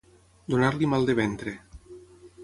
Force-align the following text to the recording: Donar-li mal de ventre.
Donar-li 0.53 0.89
mal 0.93 1.05
de 1.09 1.15
ventre. 1.19 1.53